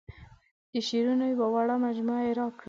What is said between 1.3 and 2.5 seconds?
یوه وړه مجموعه یې